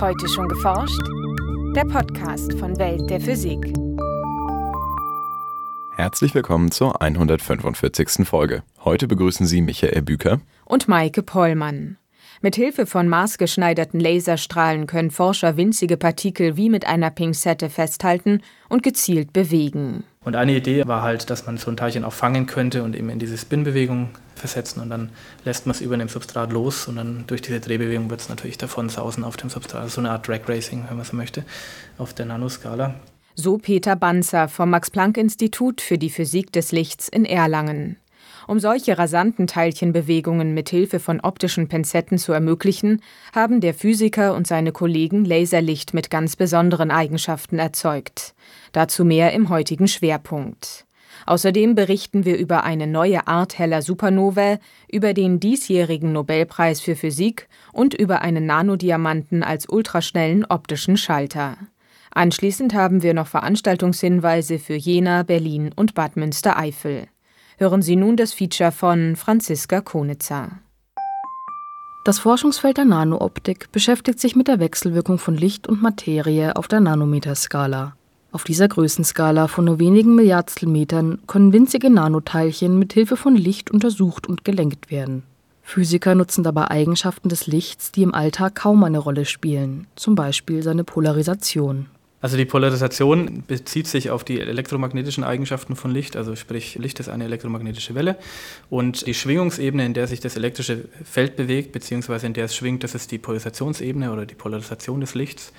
Heute 0.00 0.28
schon 0.28 0.48
geforscht? 0.48 1.00
Der 1.76 1.84
Podcast 1.84 2.52
von 2.58 2.76
Welt 2.78 3.08
der 3.08 3.20
Physik. 3.20 3.72
Herzlich 5.96 6.34
willkommen 6.34 6.72
zur 6.72 7.00
145. 7.00 8.26
Folge. 8.26 8.64
Heute 8.84 9.06
begrüßen 9.06 9.46
Sie 9.46 9.62
Michael 9.62 10.02
Büker 10.02 10.40
und 10.64 10.88
Maike 10.88 11.22
Pollmann. 11.22 11.96
Mit 12.42 12.56
Hilfe 12.56 12.86
von 12.86 13.08
maßgeschneiderten 13.08 14.00
Laserstrahlen 14.00 14.86
können 14.86 15.12
Forscher 15.12 15.56
winzige 15.56 15.96
Partikel 15.96 16.56
wie 16.56 16.70
mit 16.70 16.86
einer 16.86 17.10
Pinzette 17.10 17.70
festhalten 17.70 18.42
und 18.68 18.82
gezielt 18.82 19.32
bewegen. 19.32 20.02
Und 20.24 20.36
eine 20.36 20.56
Idee 20.56 20.86
war 20.86 21.02
halt, 21.02 21.28
dass 21.28 21.46
man 21.46 21.58
so 21.58 21.70
ein 21.70 21.76
Teilchen 21.76 22.04
auch 22.04 22.12
fangen 22.12 22.46
könnte 22.46 22.82
und 22.82 22.96
eben 22.96 23.10
in 23.10 23.18
diese 23.18 23.36
Spin-Bewegung 23.36 24.08
versetzen 24.34 24.80
und 24.80 24.90
dann 24.90 25.10
lässt 25.44 25.66
man 25.66 25.74
es 25.74 25.80
über 25.80 25.96
dem 25.96 26.08
Substrat 26.08 26.52
los 26.52 26.88
und 26.88 26.96
dann 26.96 27.24
durch 27.26 27.42
diese 27.42 27.60
Drehbewegung 27.60 28.10
wird 28.10 28.20
es 28.20 28.28
natürlich 28.28 28.58
davon 28.58 28.88
sausen 28.88 29.22
auf 29.22 29.36
dem 29.36 29.50
Substrat. 29.50 29.82
Also 29.82 29.96
so 29.96 30.00
eine 30.00 30.10
Art 30.10 30.26
Drag 30.26 30.40
Racing, 30.48 30.84
wenn 30.88 30.96
man 30.96 31.04
so 31.04 31.14
möchte, 31.14 31.44
auf 31.98 32.14
der 32.14 32.26
Nanoskala. 32.26 32.94
So 33.34 33.58
Peter 33.58 33.96
Banzer 33.96 34.48
vom 34.48 34.70
Max-Planck-Institut 34.70 35.80
für 35.80 35.98
die 35.98 36.10
Physik 36.10 36.52
des 36.52 36.72
Lichts 36.72 37.08
in 37.08 37.24
Erlangen. 37.24 37.96
Um 38.46 38.58
solche 38.58 38.98
rasanten 38.98 39.46
Teilchenbewegungen 39.46 40.54
mit 40.54 40.68
Hilfe 40.68 41.00
von 41.00 41.20
optischen 41.20 41.68
Pinzetten 41.68 42.18
zu 42.18 42.32
ermöglichen, 42.32 43.00
haben 43.34 43.60
der 43.60 43.74
Physiker 43.74 44.34
und 44.34 44.46
seine 44.46 44.72
Kollegen 44.72 45.24
Laserlicht 45.24 45.94
mit 45.94 46.10
ganz 46.10 46.36
besonderen 46.36 46.90
Eigenschaften 46.90 47.58
erzeugt. 47.58 48.34
Dazu 48.72 49.04
mehr 49.04 49.32
im 49.32 49.48
heutigen 49.48 49.88
Schwerpunkt. 49.88 50.86
Außerdem 51.26 51.74
berichten 51.74 52.24
wir 52.24 52.36
über 52.36 52.64
eine 52.64 52.86
neue 52.86 53.26
Art 53.26 53.58
heller 53.58 53.82
Supernovae, 53.82 54.58
über 54.90 55.14
den 55.14 55.40
diesjährigen 55.40 56.12
Nobelpreis 56.12 56.80
für 56.80 56.96
Physik 56.96 57.48
und 57.72 57.94
über 57.94 58.20
einen 58.20 58.46
Nanodiamanten 58.46 59.42
als 59.42 59.68
ultraschnellen 59.68 60.44
optischen 60.44 60.96
Schalter. 60.96 61.56
Anschließend 62.10 62.74
haben 62.74 63.02
wir 63.02 63.14
noch 63.14 63.26
Veranstaltungshinweise 63.26 64.58
für 64.58 64.74
Jena, 64.74 65.22
Berlin 65.22 65.70
und 65.74 65.94
Bad 65.94 66.16
Münstereifel. 66.16 67.08
Hören 67.56 67.82
Sie 67.82 67.94
nun 67.94 68.16
das 68.16 68.32
Feature 68.32 68.72
von 68.72 69.14
Franziska 69.14 69.80
Konitzer. 69.80 70.58
Das 72.04 72.18
Forschungsfeld 72.18 72.78
der 72.78 72.84
Nanooptik 72.84 73.70
beschäftigt 73.70 74.18
sich 74.18 74.34
mit 74.34 74.48
der 74.48 74.58
Wechselwirkung 74.58 75.18
von 75.18 75.36
Licht 75.36 75.68
und 75.68 75.80
Materie 75.80 76.56
auf 76.56 76.66
der 76.66 76.80
Nanometerskala. 76.80 77.94
Auf 78.32 78.42
dieser 78.42 78.66
Größenskala 78.66 79.46
von 79.46 79.66
nur 79.66 79.78
wenigen 79.78 80.16
Milliardstel 80.16 80.68
Metern 80.68 81.20
können 81.28 81.52
winzige 81.52 81.90
Nanoteilchen 81.90 82.76
mit 82.76 82.92
Hilfe 82.92 83.16
von 83.16 83.36
Licht 83.36 83.70
untersucht 83.70 84.26
und 84.26 84.44
gelenkt 84.44 84.90
werden. 84.90 85.22
Physiker 85.62 86.16
nutzen 86.16 86.42
dabei 86.42 86.72
Eigenschaften 86.72 87.28
des 87.28 87.46
Lichts, 87.46 87.92
die 87.92 88.02
im 88.02 88.14
Alltag 88.14 88.56
kaum 88.56 88.82
eine 88.82 88.98
Rolle 88.98 89.24
spielen, 89.24 89.86
zum 89.94 90.16
Beispiel 90.16 90.64
seine 90.64 90.82
Polarisation. 90.82 91.86
Also 92.24 92.38
die 92.38 92.46
Polarisation 92.46 93.44
bezieht 93.46 93.86
sich 93.86 94.08
auf 94.08 94.24
die 94.24 94.40
elektromagnetischen 94.40 95.24
Eigenschaften 95.24 95.76
von 95.76 95.90
Licht, 95.90 96.16
also 96.16 96.36
sprich 96.36 96.76
Licht 96.76 96.98
ist 96.98 97.10
eine 97.10 97.24
elektromagnetische 97.24 97.94
Welle 97.94 98.16
und 98.70 99.06
die 99.06 99.12
Schwingungsebene, 99.12 99.84
in 99.84 99.92
der 99.92 100.06
sich 100.06 100.20
das 100.20 100.34
elektrische 100.34 100.88
Feld 101.04 101.36
bewegt, 101.36 101.72
beziehungsweise 101.72 102.26
in 102.26 102.32
der 102.32 102.46
es 102.46 102.56
schwingt, 102.56 102.82
das 102.82 102.94
ist 102.94 103.10
die 103.10 103.18
Polarisationsebene 103.18 104.10
oder 104.10 104.24
die 104.24 104.34
Polarisation 104.34 105.02
des 105.02 105.14
Lichts. 105.14 105.52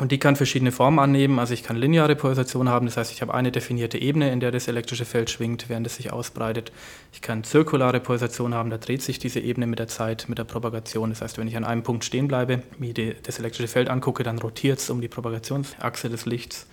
Und 0.00 0.10
die 0.10 0.18
kann 0.18 0.34
verschiedene 0.34 0.72
Formen 0.72 0.98
annehmen. 0.98 1.38
Also 1.38 1.54
ich 1.54 1.62
kann 1.62 1.76
lineare 1.76 2.16
Polarisation 2.16 2.68
haben, 2.68 2.86
das 2.86 2.96
heißt, 2.96 3.12
ich 3.12 3.22
habe 3.22 3.32
eine 3.32 3.52
definierte 3.52 3.96
Ebene, 3.96 4.32
in 4.32 4.40
der 4.40 4.50
das 4.50 4.66
elektrische 4.66 5.04
Feld 5.04 5.30
schwingt, 5.30 5.68
während 5.68 5.86
es 5.86 5.96
sich 5.96 6.12
ausbreitet. 6.12 6.72
Ich 7.12 7.20
kann 7.20 7.44
zirkulare 7.44 8.00
Polarisation 8.00 8.54
haben, 8.54 8.70
da 8.70 8.78
dreht 8.78 9.02
sich 9.02 9.20
diese 9.20 9.38
Ebene 9.38 9.68
mit 9.68 9.78
der 9.78 9.86
Zeit, 9.86 10.26
mit 10.28 10.38
der 10.38 10.44
Propagation. 10.44 11.10
Das 11.10 11.22
heißt, 11.22 11.38
wenn 11.38 11.46
ich 11.46 11.56
an 11.56 11.64
einem 11.64 11.84
Punkt 11.84 12.04
stehen 12.04 12.26
bleibe, 12.26 12.62
mir 12.78 12.92
das 12.92 13.38
elektrische 13.38 13.68
Feld 13.68 13.88
angucke, 13.88 14.24
dann 14.24 14.38
rotiert 14.38 14.80
es 14.80 14.90
um 14.90 15.00
die 15.00 15.08
Propagationsachse 15.08 16.10
des 16.10 16.26
Lichts. 16.26 16.66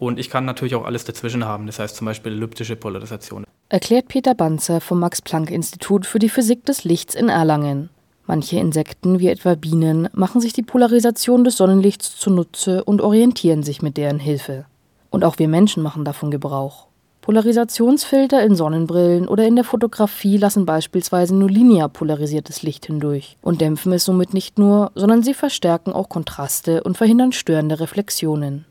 Und 0.00 0.18
ich 0.18 0.28
kann 0.28 0.44
natürlich 0.44 0.74
auch 0.74 0.86
alles 0.86 1.04
dazwischen 1.04 1.44
haben, 1.44 1.66
das 1.66 1.78
heißt 1.78 1.94
zum 1.94 2.06
Beispiel 2.06 2.32
elliptische 2.32 2.74
Polarisation. 2.74 3.44
Erklärt 3.68 4.08
Peter 4.08 4.34
Banzer 4.34 4.80
vom 4.80 4.98
Max-Planck-Institut 4.98 6.04
für 6.04 6.18
die 6.18 6.28
Physik 6.28 6.64
des 6.64 6.82
Lichts 6.82 7.14
in 7.14 7.28
Erlangen. 7.28 7.90
Manche 8.30 8.60
Insekten, 8.60 9.18
wie 9.18 9.26
etwa 9.26 9.56
Bienen, 9.56 10.08
machen 10.12 10.40
sich 10.40 10.52
die 10.52 10.62
Polarisation 10.62 11.42
des 11.42 11.56
Sonnenlichts 11.56 12.16
zunutze 12.16 12.84
und 12.84 13.00
orientieren 13.00 13.64
sich 13.64 13.82
mit 13.82 13.96
deren 13.96 14.20
Hilfe. 14.20 14.66
Und 15.10 15.24
auch 15.24 15.40
wir 15.40 15.48
Menschen 15.48 15.82
machen 15.82 16.04
davon 16.04 16.30
Gebrauch. 16.30 16.86
Polarisationsfilter 17.22 18.40
in 18.44 18.54
Sonnenbrillen 18.54 19.26
oder 19.26 19.48
in 19.48 19.56
der 19.56 19.64
Fotografie 19.64 20.36
lassen 20.36 20.64
beispielsweise 20.64 21.34
nur 21.34 21.50
linear 21.50 21.88
polarisiertes 21.88 22.62
Licht 22.62 22.86
hindurch 22.86 23.36
und 23.42 23.60
dämpfen 23.60 23.92
es 23.92 24.04
somit 24.04 24.32
nicht 24.32 24.60
nur, 24.60 24.92
sondern 24.94 25.24
sie 25.24 25.34
verstärken 25.34 25.92
auch 25.92 26.08
Kontraste 26.08 26.84
und 26.84 26.96
verhindern 26.96 27.32
störende 27.32 27.80
Reflexionen. 27.80 28.64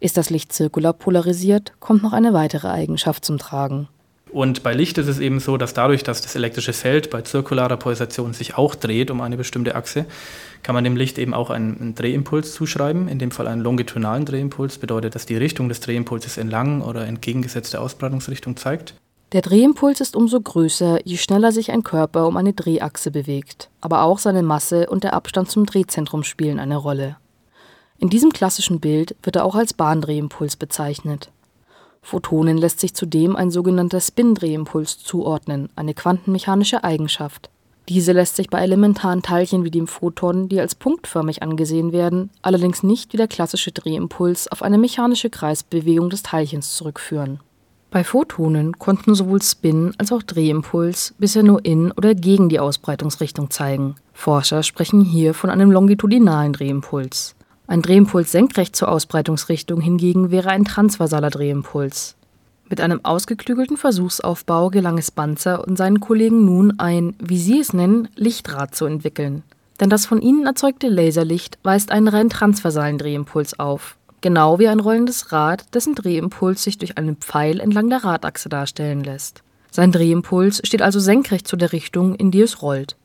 Ist 0.00 0.16
das 0.16 0.30
Licht 0.30 0.54
zirkular 0.54 0.94
polarisiert, 0.94 1.74
kommt 1.80 2.02
noch 2.02 2.14
eine 2.14 2.32
weitere 2.32 2.68
Eigenschaft 2.68 3.26
zum 3.26 3.36
Tragen. 3.36 3.88
Und 4.32 4.62
bei 4.62 4.72
Licht 4.72 4.96
ist 4.96 5.08
es 5.08 5.18
eben 5.18 5.40
so, 5.40 5.58
dass 5.58 5.74
dadurch, 5.74 6.04
dass 6.04 6.22
das 6.22 6.34
elektrische 6.34 6.72
Feld 6.72 7.10
bei 7.10 7.20
zirkularer 7.20 7.76
Polarisation 7.76 8.32
sich 8.32 8.56
auch 8.56 8.74
dreht 8.74 9.10
um 9.10 9.20
eine 9.20 9.36
bestimmte 9.36 9.74
Achse, 9.74 10.06
kann 10.62 10.74
man 10.74 10.84
dem 10.84 10.96
Licht 10.96 11.18
eben 11.18 11.34
auch 11.34 11.50
einen, 11.50 11.78
einen 11.78 11.94
Drehimpuls 11.94 12.54
zuschreiben, 12.54 13.08
in 13.08 13.18
dem 13.18 13.30
Fall 13.30 13.46
einen 13.46 13.60
longitudinalen 13.60 14.24
Drehimpuls, 14.24 14.78
bedeutet, 14.78 15.14
dass 15.14 15.26
die 15.26 15.36
Richtung 15.36 15.68
des 15.68 15.80
Drehimpulses 15.80 16.38
entlang 16.38 16.80
oder 16.80 17.06
entgegengesetzte 17.06 17.78
Ausbreitungsrichtung 17.78 18.56
zeigt. 18.56 18.94
Der 19.32 19.42
Drehimpuls 19.42 20.00
ist 20.00 20.16
umso 20.16 20.40
größer, 20.40 21.00
je 21.04 21.18
schneller 21.18 21.52
sich 21.52 21.70
ein 21.70 21.82
Körper 21.82 22.26
um 22.26 22.36
eine 22.38 22.54
Drehachse 22.54 23.10
bewegt. 23.10 23.68
Aber 23.82 24.02
auch 24.02 24.18
seine 24.18 24.42
Masse 24.42 24.88
und 24.88 25.04
der 25.04 25.12
Abstand 25.12 25.50
zum 25.50 25.66
Drehzentrum 25.66 26.22
spielen 26.22 26.58
eine 26.58 26.76
Rolle. 26.76 27.16
In 27.98 28.08
diesem 28.08 28.30
klassischen 28.30 28.80
Bild 28.80 29.14
wird 29.22 29.36
er 29.36 29.44
auch 29.44 29.54
als 29.54 29.74
Bahndrehimpuls 29.74 30.56
bezeichnet. 30.56 31.30
Photonen 32.02 32.58
lässt 32.58 32.80
sich 32.80 32.94
zudem 32.94 33.36
ein 33.36 33.50
sogenannter 33.50 34.00
Spin-Drehimpuls 34.00 34.98
zuordnen, 34.98 35.70
eine 35.76 35.94
quantenmechanische 35.94 36.84
Eigenschaft. 36.84 37.48
Diese 37.88 38.12
lässt 38.12 38.36
sich 38.36 38.48
bei 38.48 38.60
elementaren 38.60 39.22
Teilchen 39.22 39.64
wie 39.64 39.70
dem 39.70 39.86
Photon, 39.86 40.48
die 40.48 40.60
als 40.60 40.74
punktförmig 40.74 41.42
angesehen 41.42 41.92
werden, 41.92 42.30
allerdings 42.42 42.82
nicht 42.82 43.12
wie 43.12 43.16
der 43.16 43.28
klassische 43.28 43.72
Drehimpuls 43.72 44.46
auf 44.48 44.62
eine 44.62 44.78
mechanische 44.78 45.30
Kreisbewegung 45.30 46.10
des 46.10 46.22
Teilchens 46.22 46.76
zurückführen. 46.76 47.40
Bei 47.90 48.04
Photonen 48.04 48.78
konnten 48.78 49.14
sowohl 49.14 49.42
Spin 49.42 49.94
als 49.98 50.12
auch 50.12 50.22
Drehimpuls 50.22 51.14
bisher 51.18 51.42
nur 51.42 51.64
in 51.64 51.92
oder 51.92 52.14
gegen 52.14 52.48
die 52.48 52.58
Ausbreitungsrichtung 52.58 53.50
zeigen. 53.50 53.96
Forscher 54.14 54.62
sprechen 54.62 55.02
hier 55.02 55.34
von 55.34 55.50
einem 55.50 55.70
longitudinalen 55.70 56.54
Drehimpuls. 56.54 57.34
Ein 57.72 57.80
Drehimpuls 57.80 58.30
senkrecht 58.30 58.76
zur 58.76 58.90
Ausbreitungsrichtung 58.90 59.80
hingegen 59.80 60.30
wäre 60.30 60.50
ein 60.50 60.66
transversaler 60.66 61.30
Drehimpuls. 61.30 62.16
Mit 62.68 62.82
einem 62.82 63.02
ausgeklügelten 63.02 63.78
Versuchsaufbau 63.78 64.68
gelang 64.68 64.98
es 64.98 65.10
Banzer 65.10 65.66
und 65.66 65.78
seinen 65.78 65.98
Kollegen 65.98 66.44
nun 66.44 66.78
ein, 66.78 67.16
wie 67.18 67.38
sie 67.38 67.60
es 67.60 67.72
nennen, 67.72 68.08
Lichtrad 68.14 68.74
zu 68.74 68.84
entwickeln. 68.84 69.42
Denn 69.80 69.88
das 69.88 70.04
von 70.04 70.20
ihnen 70.20 70.44
erzeugte 70.44 70.88
Laserlicht 70.88 71.58
weist 71.62 71.92
einen 71.92 72.08
rein 72.08 72.28
transversalen 72.28 72.98
Drehimpuls 72.98 73.58
auf, 73.58 73.96
genau 74.20 74.58
wie 74.58 74.68
ein 74.68 74.78
rollendes 74.78 75.32
Rad, 75.32 75.74
dessen 75.74 75.94
Drehimpuls 75.94 76.62
sich 76.62 76.76
durch 76.76 76.98
einen 76.98 77.16
Pfeil 77.16 77.58
entlang 77.58 77.88
der 77.88 78.04
Radachse 78.04 78.50
darstellen 78.50 79.02
lässt. 79.02 79.42
Sein 79.70 79.92
Drehimpuls 79.92 80.60
steht 80.62 80.82
also 80.82 81.00
senkrecht 81.00 81.48
zu 81.48 81.56
der 81.56 81.72
Richtung, 81.72 82.16
in 82.16 82.32
die 82.32 82.42
es 82.42 82.60
rollt. 82.60 82.96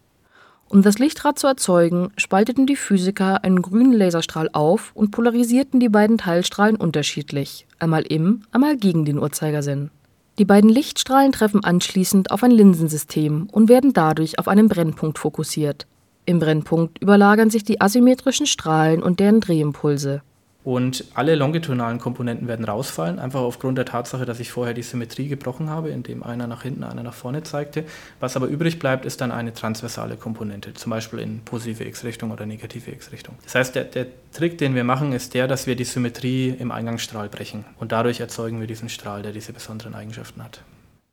Um 0.69 0.81
das 0.81 0.99
Lichtrad 0.99 1.39
zu 1.39 1.47
erzeugen, 1.47 2.09
spalteten 2.17 2.65
die 2.65 2.75
Physiker 2.75 3.43
einen 3.43 3.61
grünen 3.61 3.93
Laserstrahl 3.93 4.49
auf 4.51 4.91
und 4.95 5.11
polarisierten 5.11 5.79
die 5.79 5.87
beiden 5.87 6.17
Teilstrahlen 6.17 6.75
unterschiedlich, 6.75 7.65
einmal 7.79 8.01
im, 8.01 8.41
einmal 8.51 8.75
gegen 8.75 9.05
den 9.05 9.17
Uhrzeigersinn. 9.17 9.91
Die 10.39 10.45
beiden 10.45 10.69
Lichtstrahlen 10.69 11.31
treffen 11.31 11.63
anschließend 11.63 12.31
auf 12.31 12.43
ein 12.43 12.51
Linsensystem 12.51 13.47
und 13.51 13.69
werden 13.69 13.93
dadurch 13.93 14.39
auf 14.39 14.47
einen 14.47 14.67
Brennpunkt 14.67 15.17
fokussiert. 15.17 15.87
Im 16.25 16.39
Brennpunkt 16.39 17.01
überlagern 17.01 17.49
sich 17.49 17.63
die 17.63 17.79
asymmetrischen 17.79 18.45
Strahlen 18.45 19.01
und 19.01 19.21
deren 19.21 19.39
Drehimpulse. 19.39 20.21
Und 20.67 21.05
alle 21.13 21.35
longitudinalen 21.35 21.97
Komponenten 21.97 22.49
werden 22.49 22.65
rausfallen, 22.65 23.19
einfach 23.19 23.39
aufgrund 23.39 23.77
der 23.77 23.85
Tatsache, 23.85 24.25
dass 24.25 24.41
ich 24.41 24.51
vorher 24.51 24.73
die 24.73 24.81
Symmetrie 24.81 25.29
gebrochen 25.29 25.69
habe, 25.69 25.87
indem 25.87 26.23
einer 26.23 26.45
nach 26.45 26.63
hinten, 26.63 26.83
einer 26.83 27.03
nach 27.03 27.13
vorne 27.13 27.41
zeigte. 27.43 27.85
Was 28.19 28.35
aber 28.35 28.47
übrig 28.47 28.77
bleibt, 28.77 29.05
ist 29.05 29.21
dann 29.21 29.31
eine 29.31 29.53
transversale 29.53 30.17
Komponente, 30.17 30.73
zum 30.73 30.89
Beispiel 30.89 31.19
in 31.19 31.39
positive 31.45 31.85
X-Richtung 31.85 32.31
oder 32.31 32.45
negative 32.45 32.91
X-Richtung. 32.91 33.35
Das 33.45 33.55
heißt, 33.55 33.75
der, 33.75 33.85
der 33.85 34.07
Trick, 34.33 34.57
den 34.57 34.75
wir 34.75 34.83
machen, 34.83 35.13
ist 35.13 35.33
der, 35.35 35.47
dass 35.47 35.67
wir 35.67 35.77
die 35.77 35.85
Symmetrie 35.85 36.49
im 36.49 36.73
Eingangsstrahl 36.73 37.29
brechen. 37.29 37.63
Und 37.79 37.93
dadurch 37.93 38.19
erzeugen 38.19 38.59
wir 38.59 38.67
diesen 38.67 38.89
Strahl, 38.89 39.21
der 39.21 39.31
diese 39.31 39.53
besonderen 39.53 39.95
Eigenschaften 39.95 40.43
hat. 40.43 40.63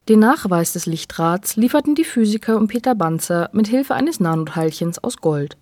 Den 0.09 0.19
Nachweis 0.19 0.73
des 0.73 0.87
Lichtrads 0.87 1.55
lieferten 1.55 1.95
die 1.95 2.03
Physiker 2.03 2.57
und 2.57 2.67
Peter 2.67 2.97
Banzer 2.97 3.51
mit 3.53 3.69
Hilfe 3.69 3.95
eines 3.95 4.19
Nanoteilchens 4.19 4.99
aus 4.99 5.19
Gold. 5.19 5.57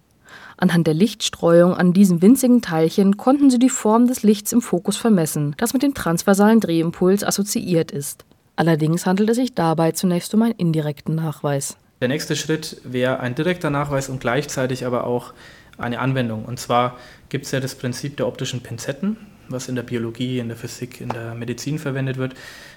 Anhand 0.63 0.87
der 0.87 0.95
Lichtstreuung 0.95 1.75
an 1.75 1.93
diesem 1.93 2.23
winzigen 2.23 2.63
Teilchen 2.63 3.17
konnten 3.17 3.51
sie 3.51 3.59
die 3.59 3.69
Form 3.69 4.07
des 4.07 4.23
Lichts 4.23 4.53
im 4.53 4.63
Fokus 4.63 4.97
vermessen, 4.97 5.57
das 5.59 5.73
mit 5.73 5.83
dem 5.83 5.93
transversalen 5.93 6.61
Drehimpuls 6.61 7.25
assoziiert 7.25 7.91
ist. 7.91 8.25
Allerdings 8.55 9.05
handelt 9.05 9.29
es 9.31 9.39
sich 9.39 9.57
dabei 9.57 9.91
zunächst 9.91 10.33
um 10.35 10.43
einen 10.43 10.55
indirekten 10.55 11.17
Nachweis. 11.17 11.77
Der 12.01 12.07
nächste 12.07 12.37
Schritt 12.37 12.81
wäre 12.85 13.19
ein 13.19 13.35
direkter 13.35 13.71
Nachweis 13.71 14.09
und 14.09 14.21
gleichzeitig 14.21 14.87
aber 14.87 15.05
auch 15.05 15.33
eine 15.79 15.99
Anwendung. 15.99 16.45
Und 16.45 16.61
zwar 16.61 16.97
gibt 17.29 17.47
es 17.47 17.51
ja 17.51 17.59
das 17.59 17.75
Prinzip 17.75 18.17
der 18.19 18.29
optischen 18.29 18.61
Pinzetten, 18.61 19.17
was 19.49 19.69
in 19.69 19.75
der 19.75 19.83
Biologie, 19.83 20.39
in 20.39 20.47
der 20.47 20.57
Physik, 20.57 21.01
in 21.01 21.09
der 21.09 21.35
Medizin 21.35 21.81
verwendet 21.81 22.19
wird, 22.19 22.35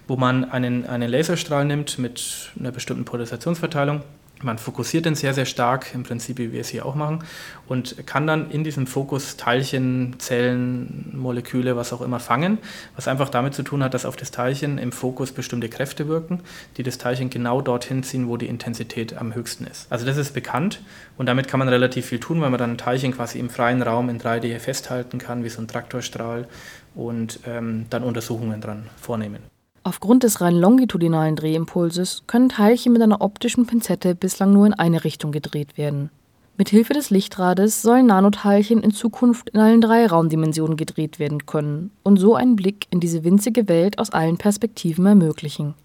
wo 0.07 0.15
man 0.15 0.43
einen, 0.43 0.87
einen 0.87 1.11
Laserstrahl 1.11 1.65
nimmt 1.65 1.99
mit 1.99 2.51
einer 2.59 2.71
bestimmten 2.71 3.05
Polarisationsverteilung 3.05 4.01
man 4.45 4.57
fokussiert 4.57 5.05
den 5.05 5.15
sehr, 5.15 5.33
sehr 5.33 5.45
stark, 5.45 5.93
im 5.93 6.03
Prinzip 6.03 6.37
wie 6.37 6.53
wir 6.53 6.61
es 6.61 6.69
hier 6.69 6.85
auch 6.85 6.95
machen, 6.95 7.23
und 7.67 8.07
kann 8.07 8.27
dann 8.27 8.51
in 8.51 8.63
diesem 8.63 8.87
Fokus 8.87 9.35
Teilchen, 9.35 10.15
Zellen, 10.19 11.11
Moleküle, 11.13 11.75
was 11.75 11.91
auch 11.91 12.01
immer 12.01 12.19
fangen, 12.19 12.59
was 12.95 13.07
einfach 13.07 13.29
damit 13.29 13.53
zu 13.53 13.63
tun 13.63 13.83
hat, 13.83 13.93
dass 13.93 14.05
auf 14.05 14.15
das 14.15 14.31
Teilchen 14.31 14.77
im 14.77 14.91
Fokus 14.91 15.31
bestimmte 15.31 15.67
Kräfte 15.67 16.07
wirken, 16.07 16.41
die 16.77 16.83
das 16.83 16.97
Teilchen 16.97 17.29
genau 17.29 17.59
dorthin 17.61 18.03
ziehen, 18.03 18.27
wo 18.27 18.37
die 18.37 18.47
Intensität 18.47 19.17
am 19.17 19.35
höchsten 19.35 19.65
ist. 19.65 19.91
Also 19.91 20.05
das 20.05 20.17
ist 20.17 20.33
bekannt 20.33 20.81
und 21.17 21.25
damit 21.25 21.47
kann 21.47 21.59
man 21.59 21.67
relativ 21.67 22.05
viel 22.05 22.19
tun, 22.19 22.39
weil 22.41 22.51
man 22.51 22.59
dann 22.59 22.71
ein 22.71 22.77
Teilchen 22.77 23.13
quasi 23.13 23.39
im 23.39 23.49
freien 23.49 23.81
Raum 23.81 24.09
in 24.09 24.19
3D 24.19 24.59
festhalten 24.59 25.17
kann, 25.17 25.43
wie 25.43 25.49
so 25.49 25.61
ein 25.61 25.67
Traktorstrahl 25.67 26.47
und 26.93 27.39
ähm, 27.45 27.87
dann 27.89 28.03
Untersuchungen 28.03 28.61
dran 28.61 28.87
vornehmen. 29.01 29.54
Aufgrund 29.87 30.23
des 30.23 30.41
rein 30.41 30.55
longitudinalen 30.55 31.35
Drehimpulses 31.35 32.23
können 32.25 32.49
Teilchen 32.49 32.91
mit 32.91 33.03
einer 33.03 33.21
optischen 33.21 33.67
Pinzette 33.67 34.15
bislang 34.15 34.51
nur 34.51 34.65
in 34.65 34.73
eine 34.73 35.03
Richtung 35.03 35.31
gedreht 35.31 35.77
werden. 35.77 36.09
Mit 36.57 36.69
Hilfe 36.69 36.93
des 36.93 37.11
Lichtrades 37.11 37.83
sollen 37.83 38.07
Nanoteilchen 38.07 38.81
in 38.81 38.89
Zukunft 38.89 39.51
in 39.51 39.59
allen 39.59 39.81
drei 39.81 40.07
Raumdimensionen 40.07 40.75
gedreht 40.75 41.19
werden 41.19 41.45
können 41.45 41.91
und 42.01 42.17
so 42.17 42.33
einen 42.33 42.55
Blick 42.55 42.87
in 42.89 42.99
diese 42.99 43.23
winzige 43.23 43.67
Welt 43.69 43.99
aus 43.99 44.09
allen 44.09 44.37
Perspektiven 44.37 45.05
ermöglichen. 45.05 45.75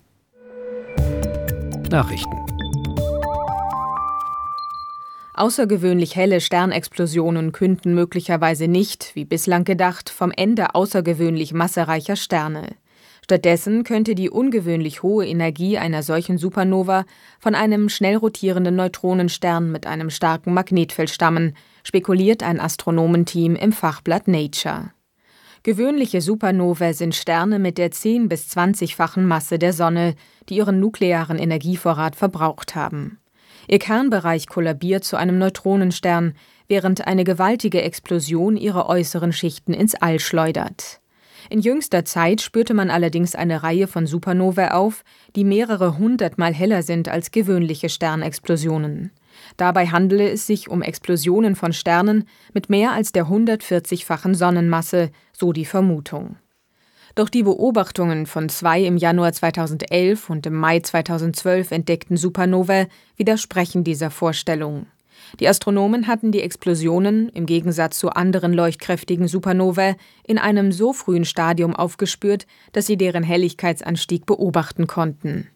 Nachrichten 1.90 2.38
Außergewöhnlich 5.34 6.16
helle 6.16 6.40
Sternexplosionen 6.40 7.52
künden 7.52 7.94
möglicherweise 7.94 8.66
nicht, 8.66 9.14
wie 9.14 9.26
bislang 9.26 9.64
gedacht, 9.64 10.08
vom 10.08 10.32
Ende 10.34 10.74
außergewöhnlich 10.74 11.52
massereicher 11.52 12.16
Sterne. 12.16 12.76
Stattdessen 13.30 13.84
könnte 13.84 14.16
die 14.16 14.28
ungewöhnlich 14.28 15.04
hohe 15.04 15.24
Energie 15.24 15.78
einer 15.78 16.02
solchen 16.02 16.36
Supernova 16.36 17.04
von 17.38 17.54
einem 17.54 17.88
schnell 17.88 18.16
rotierenden 18.16 18.74
Neutronenstern 18.74 19.70
mit 19.70 19.86
einem 19.86 20.10
starken 20.10 20.52
Magnetfeld 20.52 21.10
stammen, 21.10 21.54
spekuliert 21.84 22.42
ein 22.42 22.58
Astronomenteam 22.58 23.54
im 23.54 23.70
Fachblatt 23.70 24.26
Nature. 24.26 24.90
Gewöhnliche 25.62 26.22
Supernovae 26.22 26.92
sind 26.92 27.14
Sterne 27.14 27.60
mit 27.60 27.78
der 27.78 27.92
10 27.92 28.28
bis 28.28 28.48
20-fachen 28.48 29.24
Masse 29.24 29.60
der 29.60 29.74
Sonne, 29.74 30.16
die 30.48 30.56
ihren 30.56 30.80
nuklearen 30.80 31.38
Energievorrat 31.38 32.16
verbraucht 32.16 32.74
haben. 32.74 33.20
Ihr 33.68 33.78
Kernbereich 33.78 34.48
kollabiert 34.48 35.04
zu 35.04 35.16
einem 35.16 35.38
Neutronenstern, 35.38 36.34
während 36.66 37.06
eine 37.06 37.22
gewaltige 37.22 37.82
Explosion 37.82 38.56
ihre 38.56 38.88
äußeren 38.88 39.32
Schichten 39.32 39.72
ins 39.72 39.94
All 39.94 40.18
schleudert. 40.18 40.99
In 41.50 41.58
jüngster 41.58 42.04
Zeit 42.04 42.42
spürte 42.42 42.74
man 42.74 42.90
allerdings 42.90 43.34
eine 43.34 43.64
Reihe 43.64 43.88
von 43.88 44.06
Supernovae 44.06 44.72
auf, 44.72 45.02
die 45.34 45.42
mehrere 45.42 45.98
hundertmal 45.98 46.54
heller 46.54 46.84
sind 46.84 47.08
als 47.08 47.32
gewöhnliche 47.32 47.88
Sternexplosionen. 47.88 49.10
Dabei 49.56 49.88
handele 49.88 50.30
es 50.30 50.46
sich 50.46 50.70
um 50.70 50.80
Explosionen 50.80 51.56
von 51.56 51.72
Sternen 51.72 52.28
mit 52.54 52.70
mehr 52.70 52.92
als 52.92 53.10
der 53.10 53.26
140-fachen 53.26 54.36
Sonnenmasse, 54.36 55.10
so 55.32 55.52
die 55.52 55.64
Vermutung. 55.64 56.36
Doch 57.16 57.28
die 57.28 57.42
Beobachtungen 57.42 58.26
von 58.26 58.48
zwei 58.48 58.82
im 58.84 58.96
Januar 58.96 59.32
2011 59.32 60.30
und 60.30 60.46
im 60.46 60.54
Mai 60.54 60.78
2012 60.78 61.72
entdeckten 61.72 62.16
Supernovae 62.16 62.86
widersprechen 63.16 63.82
dieser 63.82 64.12
Vorstellung. 64.12 64.86
Die 65.38 65.48
Astronomen 65.48 66.06
hatten 66.06 66.32
die 66.32 66.42
Explosionen, 66.42 67.28
im 67.30 67.46
Gegensatz 67.46 67.98
zu 67.98 68.10
anderen 68.10 68.52
leuchtkräftigen 68.52 69.28
Supernovae, 69.28 69.96
in 70.26 70.38
einem 70.38 70.72
so 70.72 70.92
frühen 70.92 71.24
Stadium 71.24 71.74
aufgespürt, 71.74 72.46
dass 72.72 72.86
sie 72.86 72.96
deren 72.96 73.22
Helligkeitsanstieg 73.22 74.26
beobachten 74.26 74.86
konnten. 74.86 75.48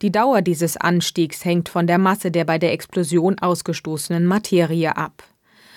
Die 0.00 0.12
Dauer 0.12 0.42
dieses 0.42 0.76
Anstiegs 0.76 1.44
hängt 1.44 1.68
von 1.68 1.86
der 1.86 1.98
Masse 1.98 2.30
der 2.30 2.44
bei 2.44 2.58
der 2.58 2.72
Explosion 2.72 3.38
ausgestoßenen 3.38 4.26
Materie 4.26 4.96
ab. 4.96 5.24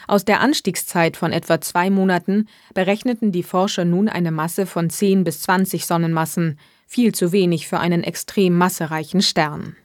Aus 0.08 0.24
der 0.24 0.40
Anstiegszeit 0.40 1.18
von 1.18 1.32
etwa 1.32 1.60
zwei 1.62 1.90
Monaten 1.90 2.48
berechneten 2.74 3.32
die 3.32 3.44
Forscher 3.44 3.86
nun 3.86 4.08
eine 4.08 4.32
Masse 4.32 4.66
von 4.66 4.90
10 4.90 5.24
bis 5.24 5.42
20 5.42 5.86
Sonnenmassen, 5.86 6.60
viel 6.86 7.14
zu 7.14 7.32
wenig 7.32 7.68
für 7.68 7.80
einen 7.80 8.04
extrem 8.04 8.56
massereichen 8.56 9.22
Stern. 9.22 9.76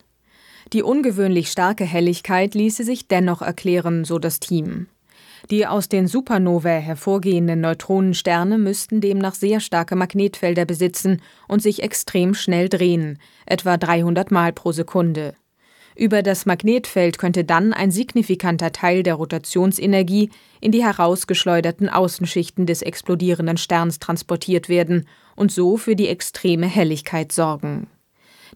Die 0.73 0.85
ungewöhnlich 0.85 1.51
starke 1.51 1.85
Helligkeit 1.85 2.55
ließe 2.55 2.85
sich 2.85 3.09
dennoch 3.09 3.43
erklären, 3.43 4.05
so 4.05 4.21
das 4.21 4.39
Team. 4.39 4.87
Die 5.51 5.67
aus 5.67 5.89
den 5.89 6.07
Supernovae 6.07 6.81
hervorgehenden 6.81 7.61
Neutronensterne 7.61 8.57
müssten 8.57 9.01
demnach 9.01 9.35
sehr 9.35 9.59
starke 9.59 9.97
Magnetfelder 9.97 10.67
besitzen 10.67 11.23
und 11.49 11.61
sich 11.61 11.83
extrem 11.83 12.35
schnell 12.35 12.69
drehen, 12.69 13.19
etwa 13.47 13.77
300 13.77 14.31
Mal 14.31 14.53
pro 14.53 14.71
Sekunde. 14.71 15.35
Über 15.97 16.23
das 16.23 16.47
Magnetfeld 16.47 17.19
könnte 17.19 17.45
dann 17.45 17.73
ein 17.73 17.91
signifikanter 17.91 18.71
Teil 18.71 19.03
der 19.03 19.15
Rotationsenergie 19.15 20.31
in 20.61 20.71
die 20.71 20.85
herausgeschleuderten 20.85 21.89
Außenschichten 21.89 22.67
des 22.67 22.83
explodierenden 22.83 23.57
Sterns 23.57 23.99
transportiert 23.99 24.69
werden 24.69 25.09
und 25.35 25.51
so 25.51 25.77
für 25.77 25.97
die 25.97 26.09
extreme 26.09 26.67
Helligkeit 26.67 27.33
sorgen. 27.33 27.89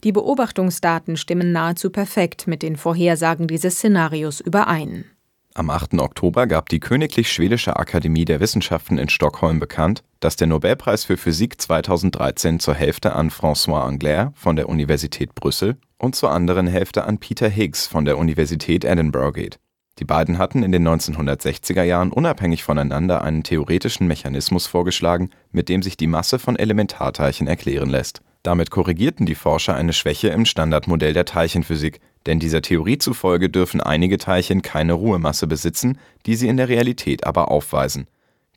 Die 0.04 0.12
Beobachtungsdaten 0.12 1.16
stimmen 1.16 1.50
nahezu 1.50 1.88
perfekt 1.88 2.46
mit 2.46 2.62
den 2.62 2.76
Vorhersagen 2.76 3.48
dieses 3.48 3.76
Szenarios 3.76 4.40
überein. 4.40 5.06
Am 5.54 5.70
8. 5.70 5.94
Oktober 5.94 6.46
gab 6.46 6.68
die 6.68 6.80
Königlich 6.80 7.32
Schwedische 7.32 7.76
Akademie 7.76 8.26
der 8.26 8.40
Wissenschaften 8.40 8.98
in 8.98 9.08
Stockholm 9.08 9.60
bekannt, 9.60 10.02
dass 10.20 10.36
der 10.36 10.48
Nobelpreis 10.48 11.04
für 11.04 11.16
Physik 11.16 11.58
2013 11.58 12.60
zur 12.60 12.74
Hälfte 12.74 13.14
an 13.14 13.30
François 13.30 13.80
Angler 13.80 14.32
von 14.34 14.56
der 14.56 14.68
Universität 14.68 15.34
Brüssel 15.34 15.76
und 15.96 16.16
zur 16.16 16.32
anderen 16.32 16.66
Hälfte 16.66 17.04
an 17.04 17.18
Peter 17.18 17.48
Higgs 17.48 17.86
von 17.86 18.04
der 18.04 18.18
Universität 18.18 18.84
Edinburgh 18.84 19.32
geht. 19.32 19.58
Die 20.00 20.04
beiden 20.04 20.36
hatten 20.38 20.64
in 20.64 20.72
den 20.72 20.86
1960er 20.86 21.84
Jahren 21.84 22.12
unabhängig 22.12 22.64
voneinander 22.64 23.22
einen 23.22 23.44
theoretischen 23.44 24.06
Mechanismus 24.06 24.66
vorgeschlagen, 24.66 25.30
mit 25.50 25.68
dem 25.68 25.82
sich 25.82 25.96
die 25.96 26.08
Masse 26.08 26.38
von 26.38 26.56
Elementarteilchen 26.56 27.46
erklären 27.46 27.88
lässt. 27.88 28.20
Damit 28.44 28.70
korrigierten 28.70 29.24
die 29.24 29.34
Forscher 29.34 29.74
eine 29.74 29.94
Schwäche 29.94 30.28
im 30.28 30.44
Standardmodell 30.44 31.14
der 31.14 31.24
Teilchenphysik, 31.24 32.00
denn 32.26 32.38
dieser 32.38 32.60
Theorie 32.60 32.98
zufolge 32.98 33.48
dürfen 33.48 33.80
einige 33.80 34.18
Teilchen 34.18 34.60
keine 34.60 34.92
Ruhemasse 34.92 35.46
besitzen, 35.46 35.98
die 36.26 36.36
sie 36.36 36.48
in 36.48 36.58
der 36.58 36.68
Realität 36.68 37.26
aber 37.26 37.50
aufweisen. 37.50 38.06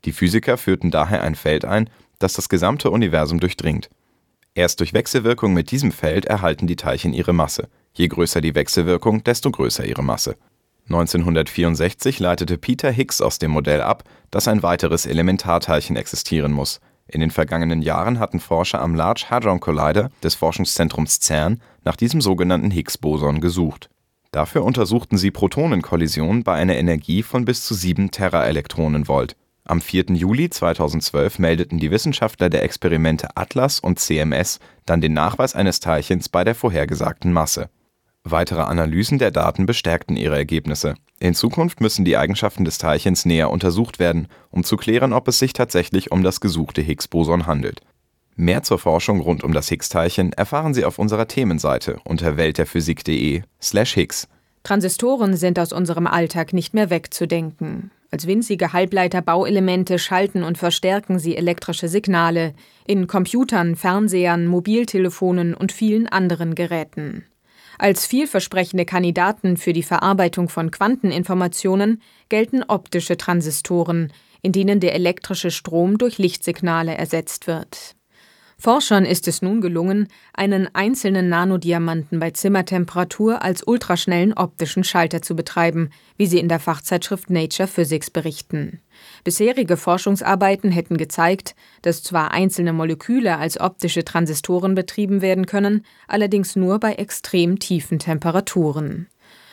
Die 0.04 0.12
Physiker 0.12 0.58
führten 0.58 0.90
daher 0.90 1.22
ein 1.22 1.34
Feld 1.34 1.64
ein, 1.64 1.88
das 2.18 2.34
das 2.34 2.50
gesamte 2.50 2.90
Universum 2.90 3.40
durchdringt. 3.40 3.88
Erst 4.54 4.80
durch 4.80 4.92
Wechselwirkung 4.92 5.54
mit 5.54 5.70
diesem 5.70 5.90
Feld 5.90 6.26
erhalten 6.26 6.66
die 6.66 6.76
Teilchen 6.76 7.14
ihre 7.14 7.32
Masse. 7.32 7.68
Je 7.94 8.08
größer 8.08 8.42
die 8.42 8.54
Wechselwirkung, 8.54 9.24
desto 9.24 9.50
größer 9.50 9.86
ihre 9.86 10.04
Masse. 10.04 10.36
1964 10.90 12.18
leitete 12.18 12.58
Peter 12.58 12.90
Higgs 12.90 13.22
aus 13.22 13.38
dem 13.38 13.52
Modell 13.52 13.80
ab, 13.80 14.04
dass 14.30 14.48
ein 14.48 14.62
weiteres 14.62 15.06
Elementarteilchen 15.06 15.96
existieren 15.96 16.52
muss. 16.52 16.80
In 17.08 17.20
den 17.20 17.30
vergangenen 17.30 17.82
Jahren 17.82 18.18
hatten 18.18 18.38
Forscher 18.38 18.80
am 18.80 18.94
Large 18.94 19.26
Hadron 19.30 19.60
Collider 19.60 20.10
des 20.22 20.34
Forschungszentrums 20.34 21.20
CERN 21.20 21.60
nach 21.84 21.96
diesem 21.96 22.20
sogenannten 22.20 22.70
Higgs-Boson 22.70 23.40
gesucht. 23.40 23.90
Dafür 24.30 24.62
untersuchten 24.64 25.16
sie 25.16 25.30
Protonenkollisionen 25.30 26.44
bei 26.44 26.54
einer 26.54 26.76
Energie 26.76 27.22
von 27.22 27.46
bis 27.46 27.64
zu 27.64 27.74
7 27.74 28.10
Teraelektronenvolt. 28.10 29.36
Am 29.64 29.80
4. 29.80 30.04
Juli 30.10 30.50
2012 30.50 31.38
meldeten 31.38 31.78
die 31.78 31.90
Wissenschaftler 31.90 32.50
der 32.50 32.62
Experimente 32.62 33.36
Atlas 33.36 33.80
und 33.80 33.98
CMS 33.98 34.60
dann 34.86 35.00
den 35.00 35.14
Nachweis 35.14 35.54
eines 35.54 35.80
Teilchens 35.80 36.28
bei 36.28 36.44
der 36.44 36.54
vorhergesagten 36.54 37.32
Masse 37.32 37.70
Weitere 38.24 38.62
Analysen 38.62 39.18
der 39.18 39.30
Daten 39.30 39.64
bestärkten 39.64 40.16
ihre 40.16 40.36
Ergebnisse. 40.36 40.94
In 41.20 41.34
Zukunft 41.34 41.80
müssen 41.80 42.04
die 42.04 42.16
Eigenschaften 42.16 42.64
des 42.64 42.78
Teilchens 42.78 43.24
näher 43.24 43.50
untersucht 43.50 43.98
werden, 43.98 44.28
um 44.50 44.62
zu 44.62 44.76
klären, 44.76 45.12
ob 45.12 45.26
es 45.26 45.38
sich 45.38 45.52
tatsächlich 45.52 46.12
um 46.12 46.22
das 46.22 46.40
gesuchte 46.40 46.80
Higgs-Boson 46.80 47.46
handelt. 47.46 47.80
Mehr 48.36 48.62
zur 48.62 48.78
Forschung 48.78 49.20
rund 49.20 49.42
um 49.42 49.52
das 49.52 49.68
Higgs-Teilchen 49.68 50.32
erfahren 50.32 50.74
Sie 50.74 50.84
auf 50.84 51.00
unserer 51.00 51.26
Themenseite 51.26 51.98
unter 52.04 52.36
weltderphysik.de/higgs. 52.36 54.28
Transistoren 54.62 55.36
sind 55.36 55.58
aus 55.58 55.72
unserem 55.72 56.06
Alltag 56.06 56.52
nicht 56.52 56.72
mehr 56.72 56.88
wegzudenken. 56.88 57.90
Als 58.10 58.26
winzige 58.26 58.72
Halbleiterbauelemente 58.72 59.98
schalten 59.98 60.44
und 60.44 60.56
verstärken 60.56 61.18
sie 61.18 61.36
elektrische 61.36 61.88
Signale 61.88 62.54
in 62.86 63.06
Computern, 63.06 63.74
Fernsehern, 63.76 64.46
Mobiltelefonen 64.46 65.52
und 65.54 65.72
vielen 65.72 66.06
anderen 66.06 66.54
Geräten. 66.54 67.24
Als 67.78 68.06
vielversprechende 68.06 68.84
Kandidaten 68.84 69.56
für 69.56 69.72
die 69.72 69.84
Verarbeitung 69.84 70.48
von 70.48 70.72
Quanteninformationen 70.72 72.02
gelten 72.28 72.64
optische 72.64 73.16
Transistoren, 73.16 74.12
in 74.42 74.50
denen 74.50 74.80
der 74.80 74.94
elektrische 74.94 75.52
Strom 75.52 75.96
durch 75.96 76.18
Lichtsignale 76.18 76.96
ersetzt 76.96 77.46
wird. 77.46 77.94
Forschern 78.60 79.04
ist 79.04 79.28
es 79.28 79.40
nun 79.40 79.60
gelungen, 79.60 80.08
einen 80.32 80.68
einzelnen 80.74 81.28
Nanodiamanten 81.28 82.18
bei 82.18 82.32
Zimmertemperatur 82.32 83.40
als 83.40 83.62
ultraschnellen 83.62 84.32
optischen 84.32 84.82
Schalter 84.82 85.22
zu 85.22 85.36
betreiben, 85.36 85.90
wie 86.16 86.26
sie 86.26 86.40
in 86.40 86.48
der 86.48 86.58
Fachzeitschrift 86.58 87.30
Nature 87.30 87.68
Physics 87.68 88.10
berichten. 88.10 88.80
Bisherige 89.22 89.76
Forschungsarbeiten 89.76 90.72
hätten 90.72 90.96
gezeigt, 90.96 91.54
dass 91.82 92.02
zwar 92.02 92.32
einzelne 92.32 92.72
Moleküle 92.72 93.36
als 93.36 93.60
optische 93.60 94.04
Transistoren 94.04 94.74
betrieben 94.74 95.22
werden 95.22 95.46
können, 95.46 95.84
allerdings 96.08 96.56
nur 96.56 96.80
bei 96.80 96.94
extrem 96.94 97.60
tiefen 97.60 98.00
Temperaturen. 98.00 99.06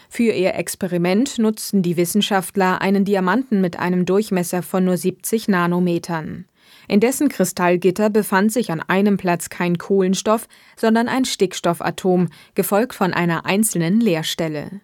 Für 0.10 0.32
ihr 0.32 0.56
Experiment 0.56 1.38
nutzten 1.38 1.84
die 1.84 1.98
Wissenschaftler 1.98 2.82
einen 2.82 3.06
Diamanten 3.06 3.62
mit 3.62 3.78
einem 3.78 4.06
Durchmesser 4.06 4.64
von 4.64 4.84
nur 4.84 4.98
70 4.98 5.48
Nanometern. 5.48 6.46
In 6.88 7.00
dessen 7.00 7.30
Kristallgitter 7.30 8.10
befand 8.10 8.52
sich 8.52 8.72
an 8.72 8.82
einem 8.82 9.18
Platz 9.18 9.50
kein 9.50 9.78
Kohlenstoff, 9.78 10.48
sondern 10.76 11.08
ein 11.08 11.26
Stickstoffatom, 11.26 12.30
gefolgt 12.54 12.94
von 12.94 13.14
einer 13.14 13.46
einzelnen 13.46 14.00
Leerstelle. 14.00 14.82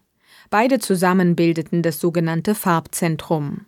Beide 0.49 0.79
zusammen 0.79 1.35
bildeten 1.35 1.81
das 1.81 1.99
sogenannte 1.99 2.55
Farbzentrum. 2.55 3.65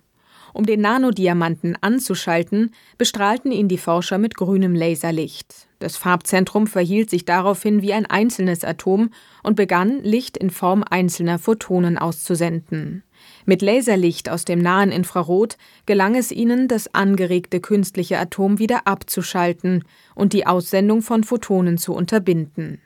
Um 0.54 0.68
den 0.68 0.82
Nanodiamanten 0.82 1.76
anzuschalten, 1.82 2.72
bestrahlten 3.00 3.52
ihn 3.52 3.68
die 3.68 3.80
Forscher 3.80 4.20
mit 4.20 4.36
grünem 4.36 4.76
Laserlicht. 4.76 5.68
Das 5.80 5.98
Farbzentrum 5.98 6.68
verhielt 6.68 7.10
sich 7.10 7.26
daraufhin 7.26 7.82
wie 7.82 7.92
ein 7.92 8.06
einzelnes 8.06 8.64
Atom 8.64 9.10
und 9.42 9.56
begann, 9.56 10.02
Licht 10.04 10.38
in 10.38 10.52
Form 10.52 10.84
einzelner 10.88 11.40
Photonen 11.40 11.98
auszusenden. 11.98 13.04
Mit 13.46 13.62
Laserlicht 13.62 14.30
aus 14.30 14.46
dem 14.46 14.60
nahen 14.60 14.92
Infrarot 14.92 15.58
gelang 15.86 16.16
es 16.16 16.32
ihnen, 16.32 16.68
das 16.68 16.94
angeregte 16.94 17.60
künstliche 17.60 18.20
Atom 18.20 18.60
wieder 18.60 18.86
abzuschalten 18.86 19.84
und 20.14 20.34
die 20.34 20.46
Aussendung 20.46 21.02
von 21.02 21.24
Photonen 21.24 21.78
zu 21.78 21.94
unterbinden. 21.94 22.80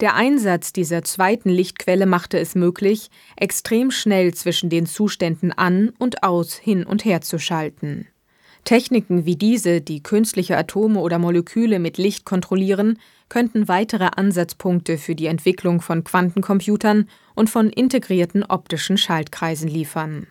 Der 0.00 0.14
Einsatz 0.14 0.74
dieser 0.74 1.02
zweiten 1.04 1.48
Lichtquelle 1.48 2.04
machte 2.04 2.38
es 2.38 2.54
möglich, 2.54 3.08
extrem 3.36 3.90
schnell 3.90 4.34
zwischen 4.34 4.68
den 4.68 4.84
Zuständen 4.84 5.52
an 5.52 5.90
und 5.98 6.22
aus 6.22 6.54
hin 6.54 6.84
und 6.84 7.06
her 7.06 7.22
zu 7.22 7.38
schalten. 7.38 8.06
Techniken 8.64 9.24
wie 9.24 9.36
diese, 9.36 9.80
die 9.80 10.02
künstliche 10.02 10.58
Atome 10.58 11.00
oder 11.00 11.18
Moleküle 11.18 11.78
mit 11.78 11.96
Licht 11.96 12.26
kontrollieren, 12.26 12.98
könnten 13.28 13.68
weitere 13.68 14.10
Ansatzpunkte 14.16 14.98
für 14.98 15.14
die 15.14 15.26
Entwicklung 15.26 15.80
von 15.80 16.04
Quantencomputern 16.04 17.08
und 17.34 17.48
von 17.48 17.70
integrierten 17.70 18.42
optischen 18.42 18.98
Schaltkreisen 18.98 19.68
liefern. 19.68 20.26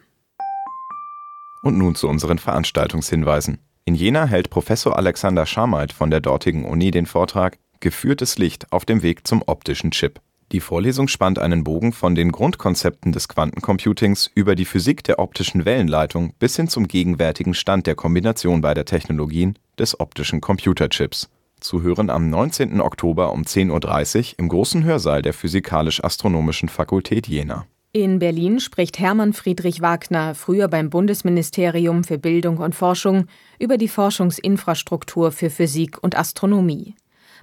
Und 1.64 1.78
nun 1.78 1.96
zu 1.96 2.08
unseren 2.08 2.38
Veranstaltungshinweisen. 2.38 3.58
In 3.86 3.96
Jena 3.96 4.26
hält 4.26 4.50
Professor 4.50 4.98
Alexander 4.98 5.46
Schameit 5.46 5.94
von 5.94 6.12
der 6.12 6.20
dortigen 6.20 6.66
Uni 6.66 6.92
den 6.92 7.06
Vortrag 7.06 7.58
Geführtes 7.86 8.39
Licht 8.39 8.72
auf 8.72 8.84
dem 8.84 9.04
Weg 9.04 9.27
zum 9.27 9.44
optischen 9.46 9.92
Chip. 9.92 10.20
Die 10.51 10.60
Vorlesung 10.60 11.08
spannt 11.08 11.38
einen 11.38 11.63
Bogen 11.63 11.94
von 11.94 12.15
den 12.15 12.32
Grundkonzepten 12.32 13.12
des 13.12 13.27
Quantencomputings 13.27 14.32
über 14.34 14.56
die 14.56 14.65
Physik 14.65 15.04
der 15.04 15.20
optischen 15.20 15.65
Wellenleitung 15.65 16.34
bis 16.39 16.56
hin 16.56 16.68
zum 16.68 16.88
gegenwärtigen 16.88 17.54
Stand 17.54 17.86
der 17.86 17.94
Kombination 17.94 18.62
beider 18.62 18.86
Technologien 18.86 19.60
des 19.77 20.00
optischen 20.00 20.42
Computerchips 20.42 21.30
zu 21.60 21.84
hören 21.84 22.10
am 22.10 22.27
19. 22.27 22.82
Oktober 22.82 23.32
um 23.32 23.44
10.30 23.44 24.18
Uhr 24.18 24.39
im 24.39 24.50
großen 24.50 24.84
Hörsaal 24.84 25.22
der 25.22 25.34
Physikalisch-Astronomischen 25.34 26.70
Fakultät 26.70 27.27
Jena. 27.27 27.68
In 27.92 28.18
Berlin 28.18 28.60
spricht 28.60 28.98
Hermann 28.98 29.34
Friedrich 29.34 29.82
Wagner, 29.82 30.34
früher 30.34 30.70
beim 30.70 30.89
Bundesministerium 30.89 32.04
für 32.04 32.18
Bildung 32.18 32.58
und 32.58 32.74
Forschung, 32.74 33.27
über 33.60 33.77
die 33.77 33.89
Forschungsinfrastruktur 33.89 35.32
für 35.32 35.51
Physik 35.51 36.01
und 36.01 36.18
Astronomie. 36.18 36.96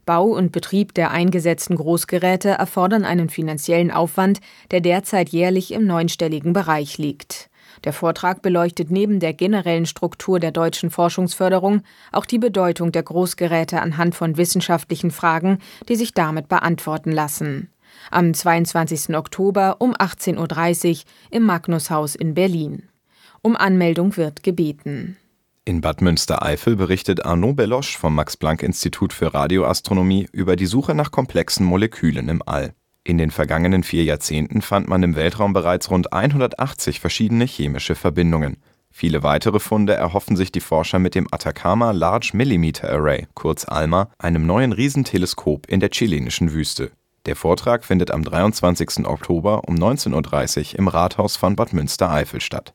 Bau 0.04 0.26
und 0.26 0.52
Betrieb 0.52 0.94
der 0.94 1.10
eingesetzten 1.10 1.76
Großgeräte 1.76 2.50
erfordern 2.50 3.04
einen 3.04 3.28
finanziellen 3.28 3.90
Aufwand, 3.90 4.40
der 4.70 4.80
derzeit 4.80 5.28
jährlich 5.30 5.72
im 5.72 5.86
neunstelligen 5.86 6.52
Bereich 6.52 6.98
liegt. 6.98 7.50
Der 7.84 7.92
Vortrag 7.92 8.42
beleuchtet 8.42 8.90
neben 8.90 9.18
der 9.18 9.32
generellen 9.32 9.86
Struktur 9.86 10.38
der 10.38 10.52
deutschen 10.52 10.90
Forschungsförderung 10.90 11.82
auch 12.12 12.26
die 12.26 12.38
Bedeutung 12.38 12.92
der 12.92 13.02
Großgeräte 13.02 13.80
anhand 13.80 14.14
von 14.14 14.36
wissenschaftlichen 14.36 15.10
Fragen, 15.10 15.58
die 15.88 15.96
sich 15.96 16.14
damit 16.14 16.48
beantworten 16.48 17.12
lassen. 17.12 17.70
Am 18.10 18.34
22. 18.34 19.16
Oktober 19.16 19.76
um 19.78 19.94
18.30 19.94 20.90
Uhr 20.90 21.02
im 21.30 21.44
Magnushaus 21.44 22.14
in 22.14 22.34
Berlin. 22.34 22.88
Um 23.42 23.56
Anmeldung 23.56 24.16
wird 24.16 24.42
gebeten. 24.42 25.16
In 25.64 25.80
Bad 25.80 26.00
Münstereifel 26.00 26.74
berichtet 26.74 27.24
Arnaud 27.24 27.54
Beloche 27.54 27.96
vom 27.96 28.16
Max-Planck-Institut 28.16 29.12
für 29.12 29.32
Radioastronomie 29.32 30.26
über 30.32 30.56
die 30.56 30.66
Suche 30.66 30.92
nach 30.92 31.12
komplexen 31.12 31.64
Molekülen 31.64 32.28
im 32.28 32.42
All. 32.44 32.74
In 33.04 33.16
den 33.16 33.30
vergangenen 33.30 33.84
vier 33.84 34.02
Jahrzehnten 34.02 34.60
fand 34.60 34.88
man 34.88 35.04
im 35.04 35.14
Weltraum 35.14 35.52
bereits 35.52 35.88
rund 35.88 36.12
180 36.12 36.98
verschiedene 36.98 37.44
chemische 37.44 37.94
Verbindungen. 37.94 38.56
Viele 38.90 39.22
weitere 39.22 39.60
Funde 39.60 39.94
erhoffen 39.94 40.34
sich 40.34 40.50
die 40.50 40.60
Forscher 40.60 40.98
mit 40.98 41.14
dem 41.14 41.28
Atacama 41.30 41.92
Large 41.92 42.30
Millimeter 42.32 42.90
Array, 42.90 43.28
kurz 43.34 43.64
ALMA, 43.64 44.10
einem 44.18 44.44
neuen 44.44 44.72
Riesenteleskop 44.72 45.68
in 45.68 45.78
der 45.78 45.90
chilenischen 45.90 46.52
Wüste. 46.52 46.90
Der 47.26 47.36
Vortrag 47.36 47.84
findet 47.84 48.10
am 48.10 48.24
23. 48.24 49.06
Oktober 49.06 49.68
um 49.68 49.76
19.30 49.76 50.72
Uhr 50.72 50.78
im 50.80 50.88
Rathaus 50.88 51.36
von 51.36 51.54
Bad 51.54 51.72
Münstereifel 51.72 52.40
statt. 52.40 52.74